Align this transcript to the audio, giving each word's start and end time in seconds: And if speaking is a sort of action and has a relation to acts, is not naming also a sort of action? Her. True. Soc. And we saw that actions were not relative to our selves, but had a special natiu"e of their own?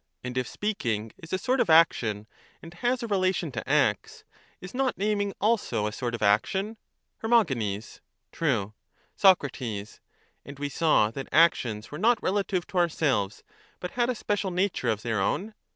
And 0.23 0.35
if 0.35 0.47
speaking 0.47 1.11
is 1.19 1.31
a 1.31 1.37
sort 1.37 1.59
of 1.59 1.69
action 1.69 2.25
and 2.59 2.73
has 2.73 3.03
a 3.03 3.07
relation 3.07 3.51
to 3.51 3.69
acts, 3.69 4.23
is 4.59 4.73
not 4.73 4.97
naming 4.97 5.31
also 5.39 5.85
a 5.85 5.91
sort 5.91 6.15
of 6.15 6.23
action? 6.23 6.77
Her. 7.17 7.43
True. 8.31 8.73
Soc. 9.15 9.45
And 9.61 10.57
we 10.57 10.69
saw 10.69 11.11
that 11.11 11.29
actions 11.31 11.91
were 11.91 11.99
not 11.99 12.23
relative 12.23 12.65
to 12.65 12.79
our 12.79 12.89
selves, 12.89 13.43
but 13.79 13.91
had 13.91 14.09
a 14.09 14.15
special 14.15 14.49
natiu"e 14.49 14.89
of 14.91 15.03
their 15.03 15.21
own? 15.21 15.53